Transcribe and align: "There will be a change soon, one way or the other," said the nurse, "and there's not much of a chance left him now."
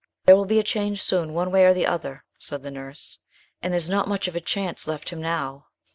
"There 0.25 0.35
will 0.35 0.45
be 0.45 0.57
a 0.57 0.63
change 0.63 0.99
soon, 1.03 1.31
one 1.31 1.51
way 1.51 1.63
or 1.63 1.75
the 1.75 1.85
other," 1.85 2.23
said 2.39 2.63
the 2.63 2.71
nurse, 2.71 3.19
"and 3.61 3.71
there's 3.71 3.87
not 3.87 4.07
much 4.07 4.27
of 4.27 4.35
a 4.35 4.41
chance 4.41 4.87
left 4.87 5.09
him 5.09 5.21
now." 5.21 5.67